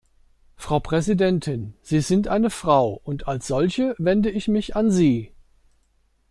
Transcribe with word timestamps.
Frau 0.55 0.79
Präsidentin, 0.79 1.75
Sie 1.83 2.01
sind 2.01 2.27
eine 2.27 2.49
Frau 2.49 2.99
und 3.03 3.27
als 3.27 3.45
solche 3.45 3.93
wende 3.99 4.31
ich 4.31 4.47
mich 4.47 4.75
an 4.75 4.89
Sie. 4.89 5.31